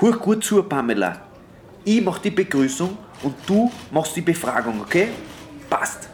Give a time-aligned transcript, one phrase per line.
[0.00, 1.22] Hör gut zu, Pamela.
[1.84, 5.08] Ich mach die Begrüßung und du machst die Befragung, okay?
[5.68, 6.08] Passt.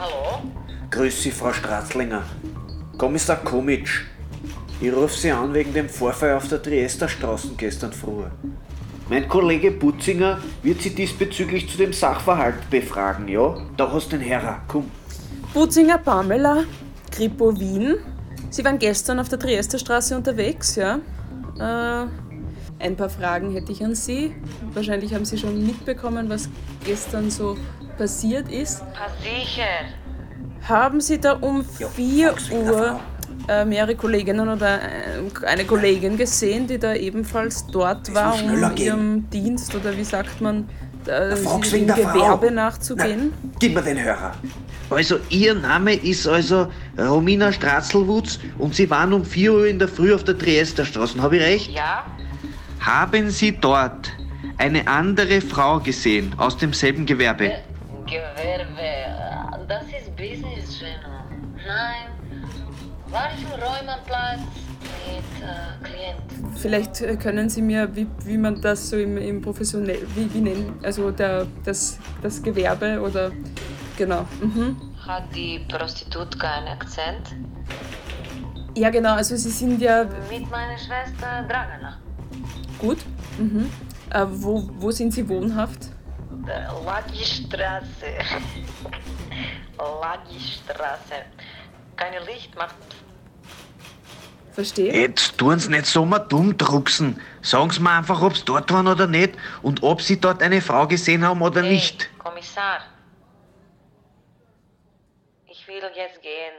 [0.00, 0.42] Hallo?
[0.90, 2.22] Grüß Sie, Frau Stratzlinger.
[2.96, 4.04] Kommissar Komitsch.
[4.80, 8.24] Ich rufe Sie an wegen dem Vorfall auf der Triesterstraße gestern früh.
[9.12, 13.58] Mein Kollege Butzinger wird Sie diesbezüglich zu dem Sachverhalt befragen, ja?
[13.76, 14.90] Da hast du den Herr, komm.
[15.52, 16.64] Butzinger Pamela,
[17.10, 17.96] Kripo Wien.
[18.48, 20.98] Sie waren gestern auf der Triesterstraße unterwegs, ja?
[21.58, 22.06] Äh,
[22.82, 24.34] ein paar Fragen hätte ich an Sie.
[24.72, 26.48] Wahrscheinlich haben Sie schon mitbekommen, was
[26.82, 27.58] gestern so
[27.98, 28.82] passiert ist.
[29.22, 29.90] Sicher.
[30.66, 32.98] Haben Sie da um 4 Uhr
[33.48, 38.86] äh, mehrere Kolleginnen oder äh, eine Kollegin gesehen, die da ebenfalls dort war, um gehen.
[38.86, 40.68] ihrem Dienst oder wie sagt man,
[41.06, 42.12] äh, dem der Frau.
[42.12, 43.32] Gewerbe nachzugehen?
[43.42, 44.32] Na, gib mir den Hörer.
[44.90, 49.88] Also, Ihr Name ist also Romina Stratzelwutz und Sie waren um 4 Uhr in der
[49.88, 51.70] Früh auf der Triesterstraße, habe ich recht?
[51.70, 52.04] Ja?
[52.80, 54.10] Haben Sie dort
[54.58, 57.52] eine andere Frau gesehen aus demselben Gewerbe?
[58.06, 59.66] Gewerbe.
[59.68, 61.08] Das ist Business, Geno.
[61.66, 62.12] Nein.
[65.40, 66.14] Äh.
[66.56, 70.40] Vielleicht äh, können Sie mir, wie, wie man das so im, im professionell, wie, wie
[70.40, 73.32] nennen, also der, das, das Gewerbe oder
[73.96, 74.26] genau.
[74.40, 74.76] Mhm.
[75.06, 77.34] Hat die Prostitutka einen Akzent?
[78.76, 81.98] Ja genau, also Sie sind ja Mit meiner Schwester Dragana.
[82.78, 82.98] gut.
[83.38, 83.68] Mhm.
[84.10, 85.88] Äh, wo, wo sind Sie wohnhaft?
[86.46, 88.06] Der Lucky Straße.
[89.78, 91.24] Lucky Straße.
[92.02, 92.74] Keine Licht macht.
[94.52, 94.92] Verstehe?
[94.92, 97.20] Jetzt tun Sie nicht so mal dumm drucksen.
[97.42, 100.60] Sagen Sie mir einfach, ob Sie dort waren oder nicht und ob Sie dort eine
[100.60, 102.10] Frau gesehen haben oder Hey, nicht.
[102.18, 102.80] Kommissar.
[105.46, 106.54] Ich will jetzt gehen.